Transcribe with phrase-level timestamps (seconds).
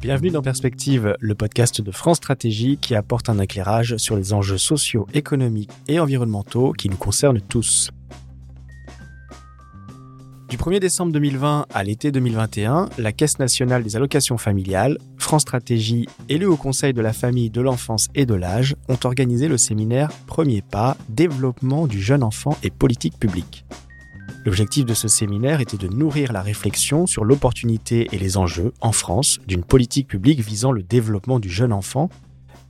[0.00, 4.56] Bienvenue dans Perspective, le podcast de France Stratégie qui apporte un éclairage sur les enjeux
[4.56, 7.90] sociaux, économiques et environnementaux qui nous concernent tous.
[10.48, 16.08] Du 1er décembre 2020 à l'été 2021, la Caisse nationale des allocations familiales, France Stratégie
[16.30, 19.58] et le Haut Conseil de la famille, de l'enfance et de l'âge ont organisé le
[19.58, 23.66] séminaire Premier pas, développement du jeune enfant et politique publique.
[24.46, 28.92] L'objectif de ce séminaire était de nourrir la réflexion sur l'opportunité et les enjeux, en
[28.92, 32.08] France, d'une politique publique visant le développement du jeune enfant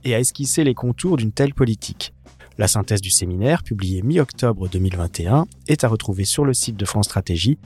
[0.03, 2.13] et à esquisser les contours d'une telle politique.
[2.57, 7.05] La synthèse du séminaire, publiée mi-octobre 2021, est à retrouver sur le site de France
[7.05, 7.57] Stratégie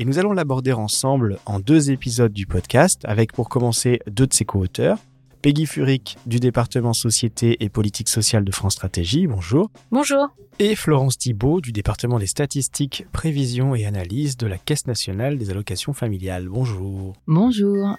[0.00, 4.34] et nous allons l'aborder ensemble en deux épisodes du podcast avec pour commencer deux de
[4.34, 4.98] ses co-auteurs,
[5.42, 9.72] Peggy Furic du département Société et Politique sociale de France Stratégie, bonjour.
[9.90, 10.28] Bonjour.
[10.60, 15.50] Et Florence Thibault du département des statistiques, prévision et analyse de la Caisse nationale des
[15.50, 17.16] allocations familiales, bonjour.
[17.26, 17.96] Bonjour.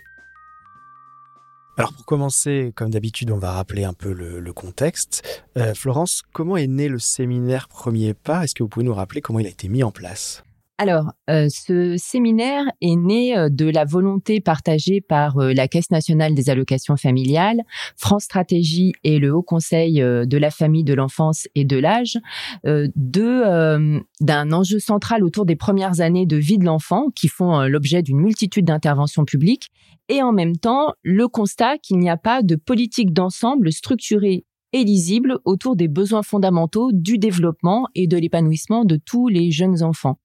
[1.78, 5.44] Alors pour commencer, comme d'habitude, on va rappeler un peu le, contexte.
[5.58, 8.46] Euh, Florence, comment est né le séminaire Premier Pas?
[8.46, 10.46] Est-ce que vous pouvez nous rappeler comment il a été mis en place?
[10.80, 15.92] Alors, euh, ce séminaire est né euh, de la volonté partagée par euh, la Caisse
[15.92, 17.62] nationale des allocations familiales,
[17.96, 22.18] France Stratégie et le Haut Conseil de la famille, de l'enfance et de l'âge,
[22.64, 28.20] d'un enjeu central autour des premières années de vie de l'enfant qui font l'objet d'une
[28.20, 29.70] multitude d'interventions publiques
[30.10, 34.84] et en même temps le constat qu'il n'y a pas de politique d'ensemble structurée et
[34.84, 40.18] lisible autour des besoins fondamentaux du développement et de l'épanouissement de tous les jeunes enfants.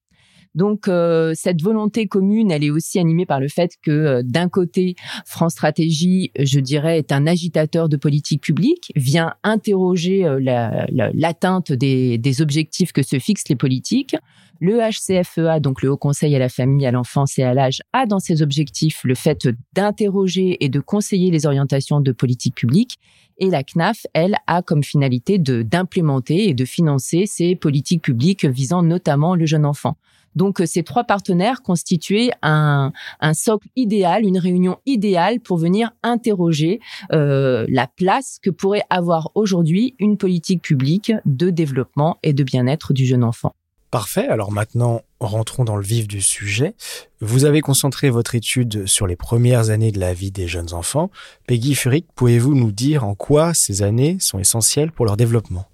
[0.55, 4.49] Donc euh, cette volonté commune, elle est aussi animée par le fait que euh, d'un
[4.49, 10.39] côté, France Stratégie, je dirais, est un agitateur de politique publique, vient interroger euh,
[11.13, 14.15] l'atteinte des, des objectifs que se fixent les politiques.
[14.61, 18.05] Le HCFEA, donc le Haut Conseil à la famille, à l'enfance et à l'âge, a
[18.05, 22.97] dans ses objectifs le fait d'interroger et de conseiller les orientations de politique publique.
[23.37, 28.83] Et la CNAF, elle, a comme finalité d'implémenter et de financer ces politiques publiques visant
[28.83, 29.95] notamment le jeune enfant.
[30.35, 32.91] Donc, euh, ces trois partenaires constituaient un,
[33.33, 36.79] socle idéal, une réunion idéale pour venir interroger
[37.11, 42.93] euh, la place que pourrait avoir aujourd'hui une politique publique de développement et de bien-être
[42.93, 43.53] du jeune enfant.
[43.91, 44.27] Parfait.
[44.27, 46.75] Alors maintenant, rentrons dans le vif du sujet.
[47.21, 51.09] Vous avez concentré votre étude sur les premières années de la vie des jeunes enfants.
[51.47, 55.68] Peggy Furic, pouvez-vous nous dire en quoi ces années sont essentielles pour leur développement?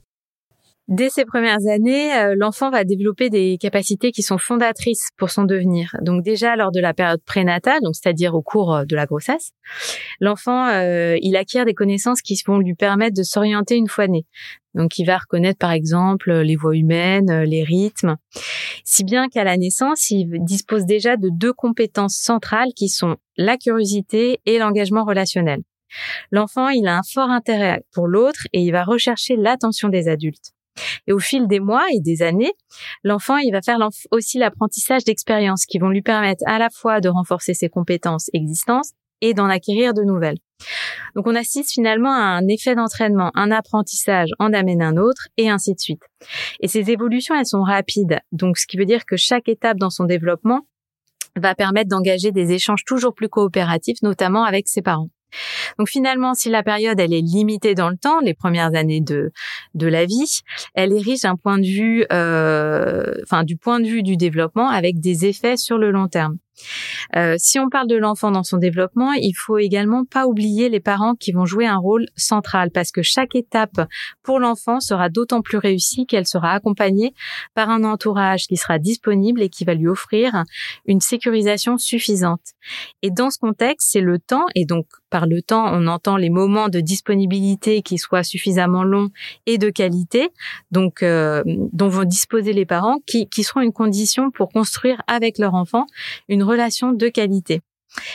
[0.87, 5.43] Dès ses premières années, euh, l'enfant va développer des capacités qui sont fondatrices pour son
[5.43, 5.95] devenir.
[6.01, 9.49] Donc déjà lors de la période prénatale, donc c'est-à-dire au cours euh, de la grossesse,
[10.19, 14.27] l'enfant euh, il acquiert des connaissances qui vont lui permettre de s'orienter une fois né.
[14.75, 18.17] Donc il va reconnaître par exemple les voix humaines, les rythmes,
[18.83, 23.57] si bien qu'à la naissance, il dispose déjà de deux compétences centrales qui sont la
[23.57, 25.61] curiosité et l'engagement relationnel.
[26.29, 30.54] L'enfant, il a un fort intérêt pour l'autre et il va rechercher l'attention des adultes.
[31.07, 32.53] Et au fil des mois et des années,
[33.03, 33.77] l'enfant, il va faire
[34.11, 38.87] aussi l'apprentissage d'expériences qui vont lui permettre à la fois de renforcer ses compétences existantes
[39.21, 40.37] et d'en acquérir de nouvelles.
[41.15, 45.49] Donc on assiste finalement à un effet d'entraînement, un apprentissage en amène un autre et
[45.49, 46.01] ainsi de suite.
[46.59, 48.19] Et ces évolutions, elles sont rapides.
[48.31, 50.61] Donc ce qui veut dire que chaque étape dans son développement
[51.37, 55.09] va permettre d'engager des échanges toujours plus coopératifs, notamment avec ses parents.
[55.77, 59.31] Donc finalement, si la période elle est limitée dans le temps, les premières années de
[59.73, 60.41] de la vie,
[60.73, 63.13] elle est riche point de vue, euh,
[63.43, 66.37] du point de vue du développement, avec des effets sur le long terme.
[67.15, 70.79] Euh, si on parle de l'enfant dans son développement, il faut également pas oublier les
[70.79, 73.87] parents qui vont jouer un rôle central parce que chaque étape
[74.23, 77.13] pour l'enfant sera d'autant plus réussie qu'elle sera accompagnée
[77.53, 80.43] par un entourage qui sera disponible et qui va lui offrir
[80.85, 82.53] une sécurisation suffisante.
[83.01, 86.29] Et dans ce contexte, c'est le temps et donc par le temps, on entend les
[86.29, 89.11] moments de disponibilité qui soient suffisamment longs
[89.45, 90.27] et de qualité,
[90.71, 95.37] donc euh, dont vont disposer les parents, qui, qui seront une condition pour construire avec
[95.37, 95.85] leur enfant
[96.27, 97.61] une relation de qualité.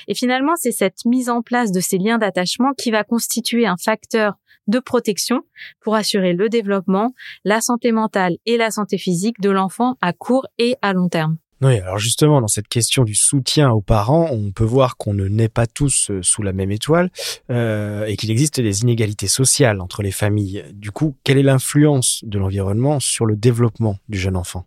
[0.09, 3.77] Et finalement, c'est cette mise en place de ces liens d'attachement qui va constituer un
[3.77, 4.35] facteur
[4.67, 5.43] de protection
[5.81, 7.13] pour assurer le développement,
[7.45, 11.39] la santé mentale et la santé physique de l'enfant à court et à long terme.
[11.63, 15.29] Oui, alors justement, dans cette question du soutien aux parents, on peut voir qu'on ne
[15.29, 17.11] naît pas tous euh, sous la même étoile
[17.51, 20.65] euh, et qu'il existe des inégalités sociales entre les familles.
[20.73, 24.65] Du coup, quelle est l'influence de l'environnement sur le développement du jeune enfant?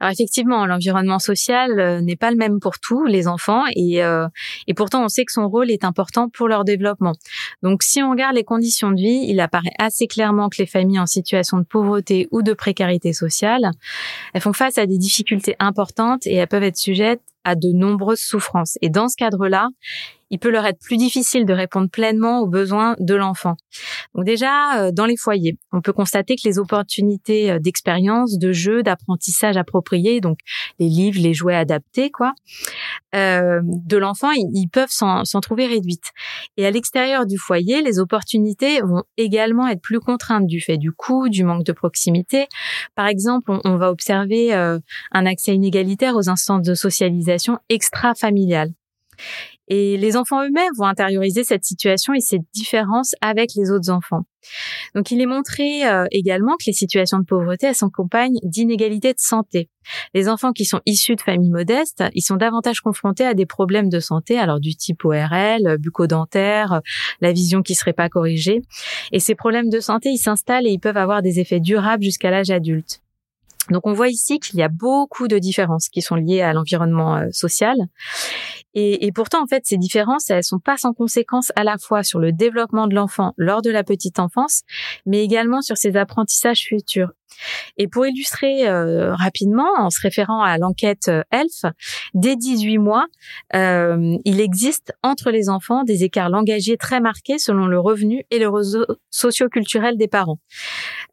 [0.00, 4.26] Alors effectivement, l'environnement social euh, n'est pas le même pour tous les enfants et, euh,
[4.66, 7.12] et pourtant on sait que son rôle est important pour leur développement.
[7.62, 11.00] Donc si on regarde les conditions de vie, il apparaît assez clairement que les familles
[11.00, 13.70] en situation de pauvreté ou de précarité sociale,
[14.34, 18.20] elles font face à des difficultés importantes et elles peuvent être sujettes à de nombreuses
[18.20, 18.76] souffrances.
[18.82, 19.68] Et dans ce cadre-là,
[20.30, 23.56] il peut leur être plus difficile de répondre pleinement aux besoins de l'enfant.
[24.14, 28.52] Donc déjà, euh, dans les foyers, on peut constater que les opportunités euh, d'expérience, de
[28.52, 30.38] jeu, d'apprentissage approprié, donc
[30.78, 32.32] les livres, les jouets adaptés, quoi,
[33.14, 36.10] euh, de l'enfant, ils, peuvent s'en trouver réduites.
[36.56, 40.92] Et à l'extérieur du foyer, les opportunités vont également être plus contraintes du fait du
[40.92, 42.46] coût, du manque de proximité.
[42.94, 48.72] Par exemple, on, va observer un accès inégalitaire aux instances de socialisation extra-familiales.
[49.68, 54.24] Et les enfants eux-mêmes vont intérioriser cette situation et cette différence avec les autres enfants.
[54.94, 59.18] Donc il est montré euh, également que les situations de pauvreté elles s'accompagnent d'inégalités de
[59.18, 59.68] santé.
[60.14, 63.88] Les enfants qui sont issus de familles modestes, ils sont davantage confrontés à des problèmes
[63.88, 66.80] de santé, alors du type ORL, bucco-dentaire,
[67.20, 68.62] la vision qui serait pas corrigée.
[69.12, 72.30] Et ces problèmes de santé, ils s'installent et ils peuvent avoir des effets durables jusqu'à
[72.30, 73.00] l'âge adulte.
[73.70, 77.16] Donc on voit ici qu'il y a beaucoup de différences qui sont liées à l'environnement
[77.16, 77.76] euh, social.
[78.80, 82.20] Et, pourtant, en fait, ces différences, elles sont pas sans conséquences à la fois sur
[82.20, 84.62] le développement de l'enfant lors de la petite enfance,
[85.04, 87.10] mais également sur ses apprentissages futurs.
[87.76, 91.72] Et pour illustrer euh, rapidement, en se référant à l'enquête euh, ELF,
[92.14, 93.06] dès 18 mois,
[93.54, 98.38] euh, il existe entre les enfants des écarts langagiers très marqués selon le revenu et
[98.38, 100.38] le réseau socioculturel des parents.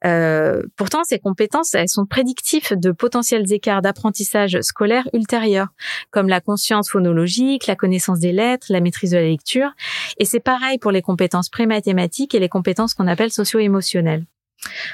[0.06, 5.70] Euh, pourtant, ces compétences, elles sont prédictives de potentiels écarts d'apprentissage scolaire ultérieurs,
[6.12, 9.72] comme la conscience phonologique, la connaissance des lettres, la maîtrise de la lecture.
[10.20, 14.26] Et c'est pareil pour les compétences prémathématiques et les compétences qu'on appelle socio-émotionnelles.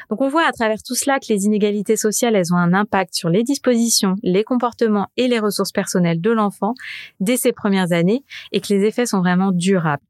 [0.09, 3.13] Donc on voit à travers tout cela que les inégalités sociales, elles ont un impact
[3.13, 6.73] sur les dispositions, les comportements et les ressources personnelles de l'enfant
[7.19, 10.03] dès ses premières années et que les effets sont vraiment durables.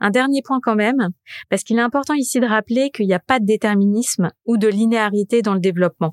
[0.00, 1.08] Un dernier point quand même,
[1.50, 4.68] parce qu'il est important ici de rappeler qu'il n'y a pas de déterminisme ou de
[4.68, 6.12] linéarité dans le développement.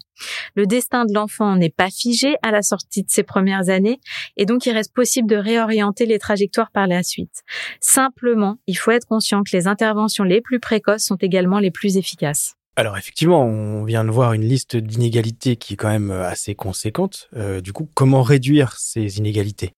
[0.56, 4.00] Le destin de l'enfant n'est pas figé à la sortie de ses premières années
[4.38, 7.44] et donc il reste possible de réorienter les trajectoires par la suite.
[7.80, 11.98] Simplement, il faut être conscient que les interventions les plus précoces sont également les plus
[11.98, 12.56] efficaces.
[12.78, 16.56] Alors effectivement, on vient de voir une liste d'inégalités qui est quand même euh, assez
[16.56, 17.30] conséquente.
[17.34, 19.74] Euh, du coup, comment réduire ces inégalités?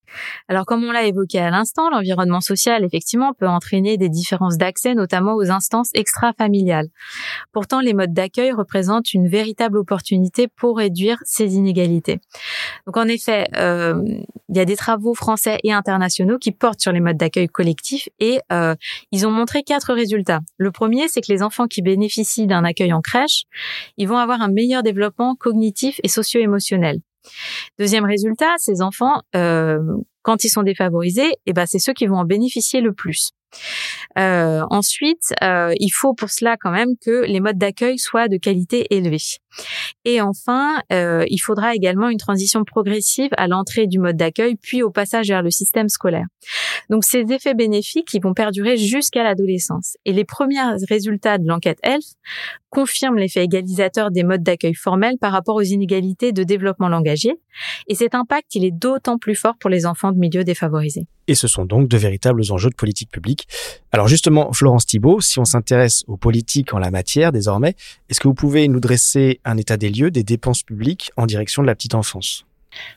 [0.48, 4.96] Alors comme on l'a évoqué à l'instant, l'environnement social effectivement peut entraîner des différences d'accès,
[4.96, 6.88] notamment aux instances extra-familiales.
[7.52, 12.18] Pourtant, les modes d'accueil représentent une véritable opportunité pour réduire ces inégalités.
[12.86, 14.02] Donc en effet, euh,
[14.48, 18.08] il y a des travaux français et internationaux qui portent sur les modes d'accueil collectifs
[18.18, 18.74] et euh,
[19.12, 20.40] ils ont montré quatre résultats.
[20.56, 23.44] Le premier, c'est que les enfants qui bénéficient d'un accueil en crèche,
[23.96, 27.00] ils vont avoir un meilleur développement cognitif et socio-émotionnel.
[27.78, 29.78] Deuxième résultat, ces enfants, euh,
[30.22, 33.30] quand ils sont défavorisés, eh ben c'est ceux qui vont en bénéficier le plus.
[34.18, 38.36] Euh, ensuite, euh, il faut pour cela quand même que les modes d'accueil soient de
[38.36, 39.18] qualité élevée.
[40.04, 44.82] Et enfin, euh, il faudra également une transition progressive à l'entrée du mode d'accueil, puis
[44.82, 46.26] au passage vers le système scolaire.
[46.90, 49.96] Donc ces effets bénéfiques, ils vont perdurer jusqu'à l'adolescence.
[50.04, 52.04] Et les premiers résultats de l'enquête ELF
[52.70, 57.34] confirment l'effet égalisateur des modes d'accueil formels par rapport aux inégalités de développement langagier.
[57.86, 61.06] Et cet impact, il est d'autant plus fort pour les enfants de milieux défavorisés.
[61.26, 63.46] Et ce sont donc de véritables enjeux de politique publique.
[63.92, 67.74] Alors justement, Florence Thibault, si on s'intéresse aux politiques en la matière désormais,
[68.08, 71.62] est-ce que vous pouvez nous dresser un état des lieux des dépenses publiques en direction
[71.62, 72.44] de la petite enfance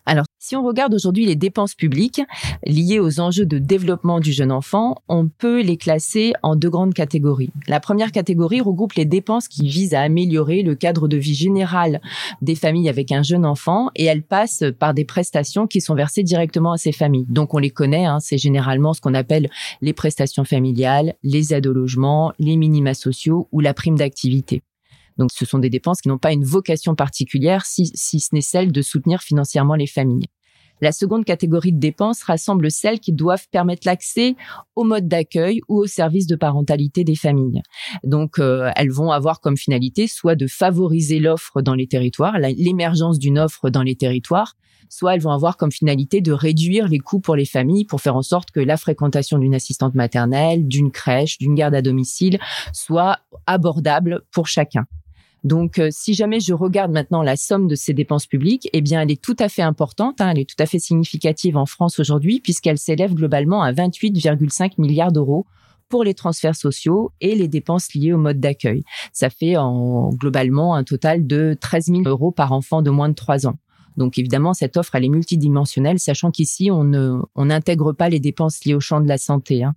[0.06, 2.22] alors, si on regarde aujourd'hui les dépenses publiques
[2.66, 6.94] liées aux enjeux de développement du jeune enfant, on peut les classer en deux grandes
[6.94, 7.51] catégories.
[7.68, 12.01] La première catégorie regroupe les dépenses qui visent à améliorer le cadre de vie général
[12.42, 16.24] des familles avec un jeune enfant et elles passent par des prestations qui sont versées
[16.24, 17.25] directement à ces familles.
[17.30, 19.50] Donc on les connaît, hein, c'est généralement ce qu'on appelle
[19.82, 24.62] les prestations familiales, les aides au logement, les minima sociaux ou la prime d'activité.
[25.18, 28.41] Donc ce sont des dépenses qui n'ont pas une vocation particulière, si, si ce n'est
[28.41, 30.27] celle de soutenir financièrement les familles.
[30.82, 34.36] La seconde catégorie de dépenses rassemble celles qui doivent permettre l'accès
[34.75, 37.62] au mode d'accueil ou au service de parentalité des familles.
[38.03, 43.20] Donc, euh, elles vont avoir comme finalité soit de favoriser l'offre dans les territoires, l'émergence
[43.20, 44.56] d'une offre dans les territoires,
[44.89, 48.15] soit elles vont avoir comme finalité de réduire les coûts pour les familles pour faire
[48.15, 52.39] en sorte que la fréquentation d'une assistante maternelle, d'une crèche, d'une garde à domicile
[52.74, 54.86] soit abordable pour chacun.
[55.43, 59.01] Donc, euh, si jamais je regarde maintenant la somme de ces dépenses publiques, eh bien,
[59.01, 62.00] elle est tout à fait importante, hein, elle est tout à fait significative en France
[62.00, 65.45] aujourd'hui, puisqu'elle s'élève globalement à 28,5 milliards d'euros
[65.89, 68.83] pour les transferts sociaux et les dépenses liées au mode d'accueil.
[69.13, 73.15] Ça fait en, globalement un total de 13 000 euros par enfant de moins de
[73.15, 73.57] 3 ans.
[73.98, 78.19] Donc évidemment, cette offre, elle est multidimensionnelle, sachant qu'ici, on ne, on n'intègre pas les
[78.19, 79.63] dépenses liées au champ de la santé.
[79.63, 79.74] Hein.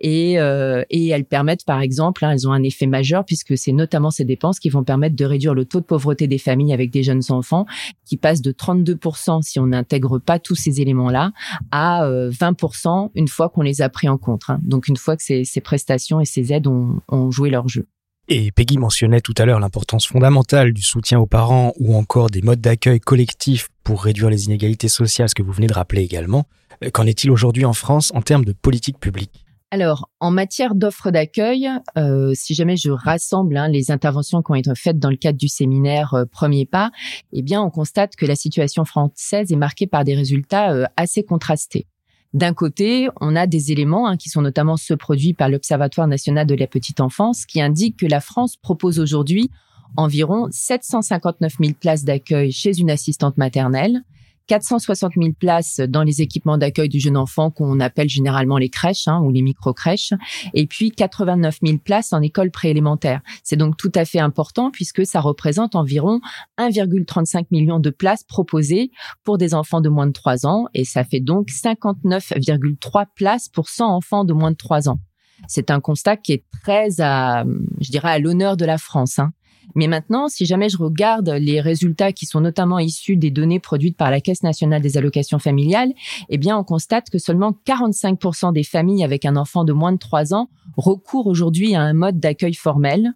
[0.00, 3.72] Et, euh, et elles permettent, par exemple, hein, elles ont un effet majeur puisque c'est
[3.72, 6.90] notamment ces dépenses qui vont permettre de réduire le taux de pauvreté des familles avec
[6.90, 7.66] des jeunes enfants,
[8.04, 11.32] qui passe de 32% si on n'intègre pas tous ces éléments-là,
[11.70, 14.42] à 20% euh, une fois qu'on les a pris en compte.
[14.48, 14.58] Hein.
[14.62, 17.86] Donc une fois que ces, ces prestations et ces aides ont, ont joué leur jeu.
[18.30, 22.42] Et Peggy mentionnait tout à l'heure l'importance fondamentale du soutien aux parents ou encore des
[22.42, 26.44] modes d'accueil collectifs pour réduire les inégalités sociales, ce que vous venez de rappeler également.
[26.84, 29.46] Euh, qu'en est-il aujourd'hui en France en termes de politique publique?
[29.70, 34.56] Alors, en matière d'offres d'accueil, euh, si jamais je rassemble hein, les interventions qui ont
[34.56, 36.90] été faites dans le cadre du séminaire euh, Premier Pas,
[37.32, 41.86] eh bien, on constate que la situation française est marquée par des résultats assez contrastés.
[42.34, 46.46] D'un côté, on a des éléments hein, qui sont notamment ceux produits par l'Observatoire national
[46.46, 49.50] de la petite enfance qui indiquent que la France propose aujourd'hui
[49.96, 54.02] environ 759 000 places d'accueil chez une assistante maternelle
[54.48, 59.06] 460 000 places dans les équipements d'accueil du jeune enfant qu'on appelle généralement les crèches
[59.06, 60.14] hein, ou les micro-crèches,
[60.54, 63.20] et puis 89 000 places en école préélémentaire.
[63.44, 66.20] C'est donc tout à fait important puisque ça représente environ
[66.58, 68.90] 1,35 million de places proposées
[69.22, 73.68] pour des enfants de moins de 3 ans, et ça fait donc 59,3 places pour
[73.68, 74.98] 100 enfants de moins de 3 ans.
[75.46, 77.44] C'est un constat qui est très à,
[77.80, 79.18] je dirais, à l'honneur de la France.
[79.18, 79.30] Hein.
[79.74, 83.96] Mais maintenant, si jamais je regarde les résultats qui sont notamment issus des données produites
[83.96, 85.92] par la Caisse nationale des allocations familiales,
[86.28, 89.98] eh bien, on constate que seulement 45% des familles avec un enfant de moins de
[89.98, 93.12] 3 ans recourent aujourd'hui à un mode d'accueil formel.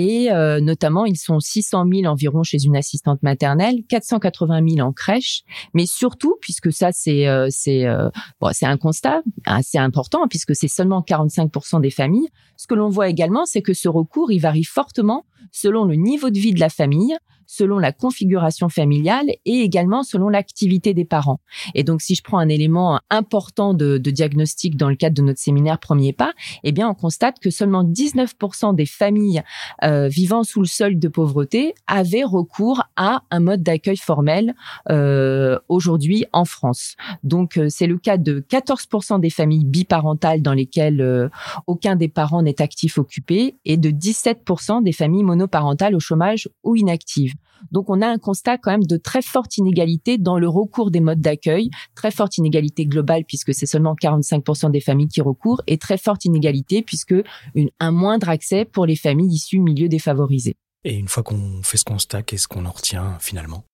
[0.00, 4.92] Et euh, notamment, ils sont 600 000 environ chez une assistante maternelle, 480 000 en
[4.92, 5.42] crèche,
[5.74, 8.08] mais surtout, puisque ça c'est euh, euh,
[8.40, 12.28] bon, un constat assez important, puisque c'est seulement 45% des familles.
[12.56, 16.30] Ce que l'on voit également, c'est que ce recours, il varie fortement selon le niveau
[16.30, 17.16] de vie de la famille,
[17.48, 21.40] selon la configuration familiale et également selon l'activité des parents.
[21.74, 25.40] Et donc, si je prends un élément important de, diagnostic dans le cadre de notre
[25.40, 29.42] séminaire Premier Pas, eh bien, on constate que seulement 19% des familles
[29.82, 34.54] euh, vivant sous le seuil de pauvreté avaient recours à un mode d'accueil formel
[34.90, 36.96] euh, aujourd'hui en France.
[37.22, 41.28] Donc, euh, c'est le cas de 14% des familles biparentales dans lesquelles euh,
[41.66, 46.76] aucun des parents n'est actif occupé et de 17% des familles monoparentales au chômage ou
[46.76, 47.34] inactives.
[47.72, 51.00] Donc on a un constat quand même de très forte inégalité dans le recours des
[51.00, 55.78] modes d'accueil, très forte inégalité globale puisque c'est seulement 45% des familles qui recourent et
[55.78, 57.14] très forte inégalité puisque
[57.80, 60.56] un moindre accès pour les familles issues milieux défavorisés.
[60.84, 63.64] Et une fois qu'on fait ce constat, qu'est-ce qu'on en retient finalement?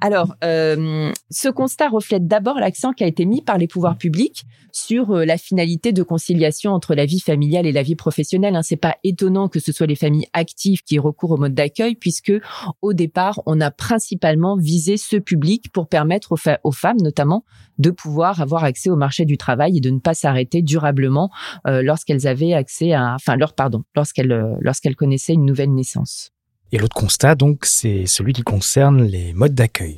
[0.00, 4.44] Alors, euh, ce constat reflète d'abord l'accent qui a été mis par les pouvoirs publics
[4.72, 8.56] sur euh, la finalité de conciliation entre la vie familiale et la vie professionnelle.
[8.56, 8.62] Hein.
[8.62, 12.32] C'est pas étonnant que ce soit les familles actives qui recourent au mode d'accueil, puisque
[12.80, 17.44] au départ, on a principalement visé ce public pour permettre aux, femmes, notamment,
[17.78, 21.30] de pouvoir avoir accès au marché du travail et de ne pas s'arrêter durablement
[21.66, 26.32] euh, lorsqu'elles avaient accès à, enfin, leur pardon, lorsqu'elles euh, lorsqu'elles connaissaient une nouvelle naissance.
[26.72, 29.96] Et l'autre constat, donc, c'est celui qui concerne les modes d'accueil.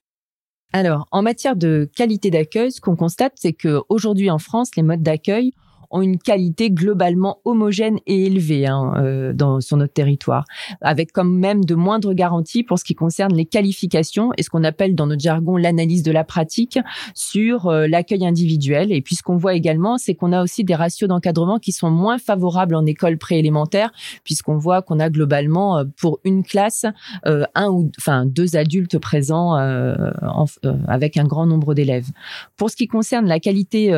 [0.73, 5.03] Alors, en matière de qualité d'accueil, ce qu'on constate, c'est qu'aujourd'hui en France, les modes
[5.03, 5.53] d'accueil
[5.93, 10.45] ont une qualité globalement homogène et élevée hein, euh, dans, sur notre territoire,
[10.81, 14.65] avec quand même de moindres garanties pour ce qui concerne les qualifications et ce qu'on
[14.65, 16.79] appelle dans notre jargon l'analyse de la pratique
[17.15, 18.91] sur euh, l'accueil individuel.
[18.93, 21.91] Et puis ce qu'on voit également, c'est qu'on a aussi des ratios d'encadrement qui sont
[21.91, 23.93] moins favorables en école préélémentaire,
[24.25, 26.87] puisqu'on voit qu'on a globalement euh, pour une classe
[27.25, 30.47] un ou enfin deux adultes présents en,
[30.89, 32.09] avec un grand nombre d'élèves.
[32.57, 33.93] Pour ce qui concerne la qualité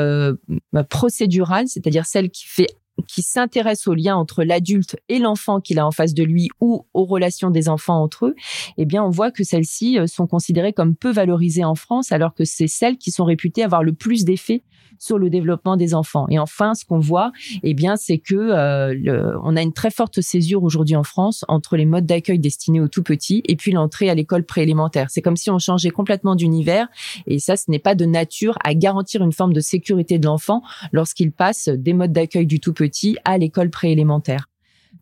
[0.89, 2.69] procédurale, c'est-à-dire celle qui fait
[3.09, 6.87] qui s'intéresse au lien entre l'adulte et l'enfant qu'il a en face de lui ou
[6.95, 8.35] aux relations des enfants entre eux,
[8.79, 12.35] eh bien, on voit que celles-ci euh, sont considérées comme peu valorisées en France, alors
[12.35, 14.63] que c'est celles qui sont réputées avoir le plus d'effets
[14.99, 16.27] sur le développement des enfants.
[16.31, 17.33] Et enfin, ce qu'on voit,
[17.63, 21.77] eh bien, c'est que euh, on a une très forte césure aujourd'hui en France entre
[21.77, 25.11] les modes d'accueil destinés aux tout petits et puis l'entrée à l'école préélémentaire.
[25.11, 26.89] C'est comme si on changeait complètement d'univers
[27.27, 30.63] et ça, ce n'est pas de nature à garantir une forme de sécurité de l'enfant
[30.93, 32.84] lorsqu'il passe des modes d'accueil du tout petit
[33.25, 34.49] à l'école préélémentaire.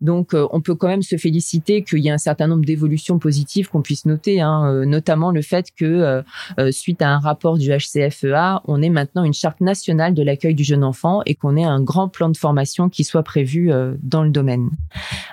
[0.03, 3.21] Donc, euh, on peut quand même se féliciter qu'il y ait un certain nombre d'évolutions
[3.21, 6.23] positives qu'on puisse noter, hein, euh, notamment le fait que,
[6.59, 10.55] euh, suite à un rapport du HCFEA, on ait maintenant une charte nationale de l'accueil
[10.55, 13.71] du jeune enfant et qu'on ait un grand plan de formation qui soit prévu
[14.03, 14.71] dans le domaine.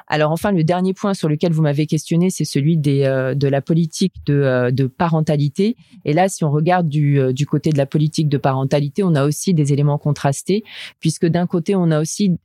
[0.08, 3.04] Alors, enfin, le dernier point sur lequel vous m'avez questionné, c'est celui des,
[3.36, 5.76] de la politique de, de, parentalité.
[6.06, 9.26] Et là, si on regarde du, du côté de la politique de parentalité, on a
[9.26, 10.64] aussi des éléments contrastés,
[11.00, 12.38] puisque d'un côté, on a aussi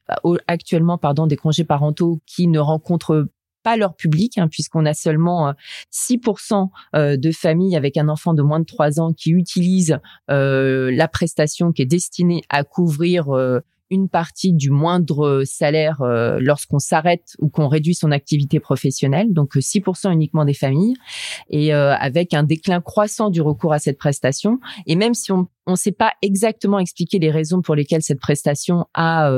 [0.46, 3.26] actuellement, pardon, des congés parentaux qui ne rencontrent
[3.62, 5.54] pas leur public, hein, puisqu'on a seulement
[5.90, 11.72] 6% de familles avec un enfant de moins de 3 ans qui utilisent la prestation
[11.72, 13.26] qui est destinée à couvrir
[13.94, 19.56] une partie du moindre salaire euh, lorsqu'on s'arrête ou qu'on réduit son activité professionnelle, donc
[19.56, 20.94] 6% euh, uniquement des familles,
[21.48, 24.58] et euh, avec un déclin croissant du recours à cette prestation.
[24.86, 28.84] Et même si on ne sait pas exactement expliquer les raisons pour lesquelles cette prestation
[28.92, 29.32] a,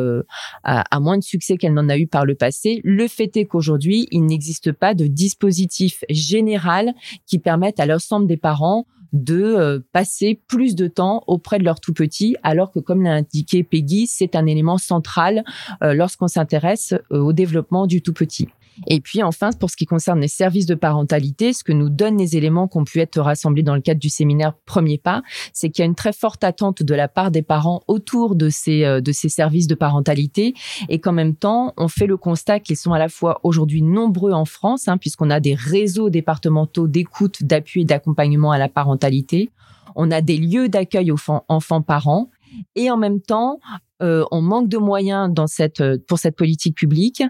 [0.64, 2.80] a, moins de succès qu'elle n'en a eu par le passé.
[2.82, 6.94] Le fait est qu'aujourd'hui, il n'existe pas de dispositif général
[7.26, 11.80] qui permette à l'ensemble des parents de euh, passer plus de temps auprès de leur
[11.80, 15.44] tout petit, alors que comme l'a indiqué Peggy, c'est un élément central
[15.82, 18.48] euh, lorsqu'on s'intéresse euh, au développement du tout petit.
[18.86, 22.18] Et puis enfin, pour ce qui concerne les services de parentalité, ce que nous donnent
[22.18, 25.70] les éléments qui ont pu être rassemblés dans le cadre du séminaire Premier Pas, c'est
[25.70, 28.84] qu'il y a une très forte attente de la part des parents autour de ces,
[28.84, 30.54] euh, de ces services de parentalité
[30.88, 34.32] et qu'en même temps, on fait le constat qu'ils sont à la fois aujourd'hui nombreux
[34.32, 39.50] en France, hein, puisqu'on a des réseaux départementaux d'écoute, d'appui et d'accompagnement à la parentalité.
[39.94, 41.18] On a des lieux d'accueil aux
[41.48, 42.30] enfants-parents
[42.74, 43.58] et en même temps,
[44.02, 47.22] euh, on manque de moyens dans cette euh, pour cette politique publique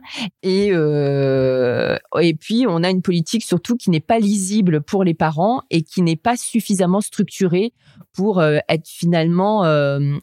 [0.42, 5.14] et euh, et puis on a une politique surtout qui n'est pas lisible pour les
[5.14, 7.72] parents et qui n'est pas suffisamment structurée
[8.12, 9.62] pour être finalement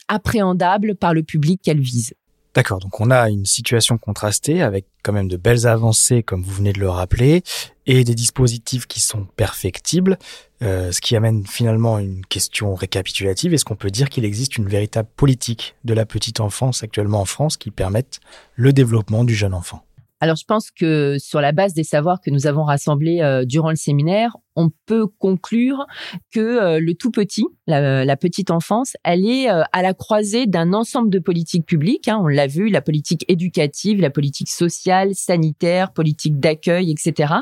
[0.07, 2.13] appréhendable par le public qu'elle vise.
[2.55, 6.53] D'accord, donc on a une situation contrastée avec quand même de belles avancées, comme vous
[6.53, 7.41] venez de le rappeler,
[7.87, 10.19] et des dispositifs qui sont perfectibles,
[10.61, 13.55] euh, ce qui amène finalement une question récapitulative.
[13.55, 17.25] Est-ce qu'on peut dire qu'il existe une véritable politique de la petite enfance actuellement en
[17.25, 18.19] France qui permette
[18.55, 19.83] le développement du jeune enfant?
[20.23, 23.71] Alors, je pense que sur la base des savoirs que nous avons rassemblés euh, durant
[23.71, 25.85] le séminaire, on peut conclure
[26.31, 30.73] que euh, le tout petit, la, petite enfance, elle est euh, à la croisée d'un
[30.73, 32.07] ensemble de politiques publiques.
[32.07, 37.33] Hein, on l'a vu, la politique éducative, la politique sociale, sanitaire, politique d'accueil, etc.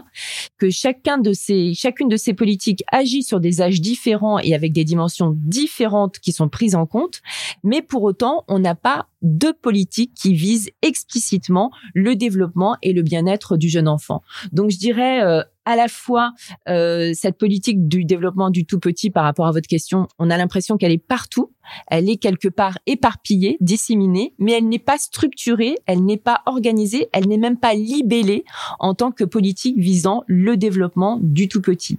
[0.57, 4.73] Que chacun de ces, chacune de ces politiques agit sur des âges différents et avec
[4.73, 7.21] des dimensions différentes qui sont prises en compte,
[7.63, 13.01] mais pour autant, on n'a pas de politiques qui visent explicitement le développement et le
[13.01, 14.21] bien-être du jeune enfant.
[14.51, 16.33] Donc, je dirais euh, à la fois
[16.69, 20.37] euh, cette politique du développement du tout petit par rapport à votre question, on a
[20.37, 21.53] l'impression qu'elle est partout,
[21.87, 27.09] elle est quelque part éparpillée, disséminée, mais elle n'est pas structurée, elle n'est pas organisée,
[27.13, 28.43] elle n'est même pas libellée
[28.79, 31.97] en tant que politique visant le développement du tout petit.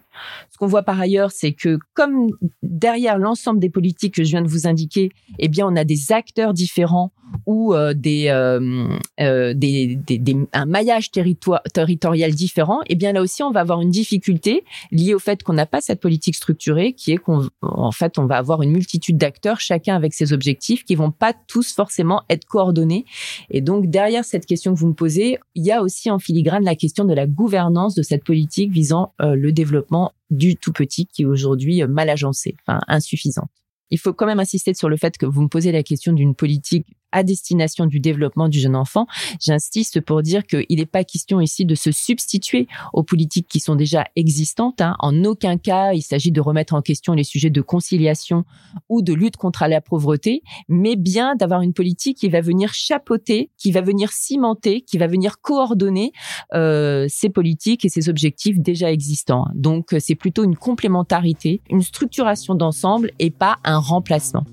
[0.50, 2.30] Ce qu'on voit par ailleurs, c'est que comme
[2.62, 6.12] derrière l'ensemble des politiques que je viens de vous indiquer, eh bien on a des
[6.12, 7.12] acteurs différents
[7.46, 8.86] ou euh, des, euh,
[9.20, 13.80] euh, des, des, des, un maillage territorial différent, eh bien là aussi on va avoir
[13.80, 18.18] une difficulté liée au fait qu'on n'a pas cette politique structurée, qui est qu'en fait
[18.18, 22.22] on va avoir une multitude d'acteurs, chacun avec ses objectifs, qui vont pas tous forcément
[22.28, 23.04] être coordonnés.
[23.50, 26.64] Et donc derrière cette question que vous me posez, il y a aussi en filigrane
[26.64, 31.22] la question de la gouvernance de cette politique visant le développement du tout petit qui
[31.22, 33.50] est aujourd'hui mal agencé, enfin insuffisante.
[33.90, 36.34] Il faut quand même insister sur le fait que vous me posez la question d'une
[36.34, 39.06] politique à destination du développement du jeune enfant.
[39.40, 43.74] J'insiste pour dire qu'il n'est pas question ici de se substituer aux politiques qui sont
[43.74, 44.80] déjà existantes.
[44.80, 44.96] Hein.
[44.98, 48.44] En aucun cas, il s'agit de remettre en question les sujets de conciliation
[48.88, 53.50] ou de lutte contre la pauvreté, mais bien d'avoir une politique qui va venir chapeauter,
[53.58, 56.12] qui va venir cimenter, qui va venir coordonner
[56.54, 59.46] euh, ces politiques et ces objectifs déjà existants.
[59.54, 64.44] Donc, c'est plutôt une complémentarité, une structuration d'ensemble et pas un remplacement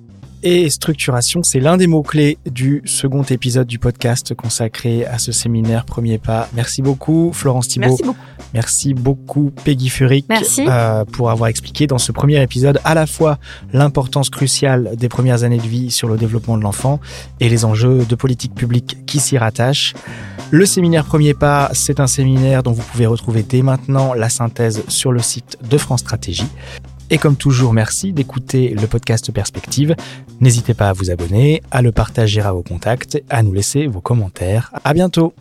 [0.43, 5.85] et structuration, c'est l'un des mots-clés du second épisode du podcast consacré à ce séminaire
[5.85, 6.47] Premier Pas.
[6.53, 7.87] Merci beaucoup Florence Thibault.
[7.87, 8.19] Merci beaucoup.
[8.53, 10.25] Merci beaucoup Peggy Furic
[10.59, 13.37] euh, pour avoir expliqué dans ce premier épisode à la fois
[13.73, 16.99] l'importance cruciale des premières années de vie sur le développement de l'enfant
[17.39, 19.93] et les enjeux de politique publique qui s'y rattachent.
[20.51, 24.83] Le séminaire Premier Pas, c'est un séminaire dont vous pouvez retrouver dès maintenant la synthèse
[24.87, 26.47] sur le site de France Stratégie.
[27.11, 29.95] Et comme toujours, merci d'écouter le podcast Perspective.
[30.41, 34.01] N'hésitez pas à vous abonner, à le partager à vos contacts, à nous laisser vos
[34.01, 34.71] commentaires.
[34.83, 35.33] À bientôt!